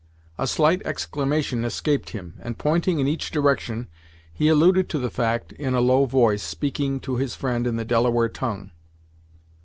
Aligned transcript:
A 0.39 0.47
slight 0.47 0.81
exclamation 0.83 1.63
escaped 1.63 2.09
him, 2.09 2.33
and 2.39 2.57
pointing 2.57 2.97
in 2.97 3.07
each 3.07 3.29
direction 3.29 3.87
he 4.33 4.47
alluded 4.47 4.89
to 4.89 4.97
the 4.97 5.11
fact 5.11 5.51
in 5.51 5.75
a 5.75 5.79
low 5.79 6.05
voice, 6.05 6.41
speaking 6.41 6.99
to 7.01 7.17
his 7.17 7.35
friend 7.35 7.67
in 7.67 7.75
the 7.75 7.85
Delaware 7.85 8.27
tongue. 8.29 8.71